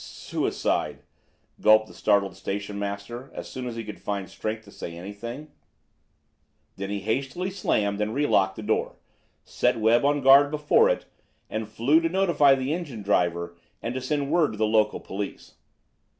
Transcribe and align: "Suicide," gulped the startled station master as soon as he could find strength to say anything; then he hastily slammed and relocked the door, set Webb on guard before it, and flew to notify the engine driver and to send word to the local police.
"Suicide," 0.03 1.03
gulped 1.61 1.85
the 1.85 1.93
startled 1.93 2.35
station 2.35 2.79
master 2.79 3.29
as 3.35 3.47
soon 3.47 3.67
as 3.67 3.75
he 3.75 3.83
could 3.83 3.99
find 4.01 4.27
strength 4.31 4.63
to 4.63 4.71
say 4.71 4.97
anything; 4.97 5.49
then 6.75 6.89
he 6.89 7.01
hastily 7.01 7.51
slammed 7.51 8.01
and 8.01 8.15
relocked 8.15 8.55
the 8.55 8.63
door, 8.63 8.95
set 9.43 9.79
Webb 9.79 10.03
on 10.03 10.21
guard 10.21 10.49
before 10.49 10.89
it, 10.89 11.05
and 11.51 11.67
flew 11.69 11.99
to 12.01 12.09
notify 12.09 12.55
the 12.55 12.73
engine 12.73 13.03
driver 13.03 13.55
and 13.79 13.93
to 13.93 14.01
send 14.01 14.31
word 14.31 14.53
to 14.53 14.57
the 14.57 14.65
local 14.65 14.99
police. 14.99 15.53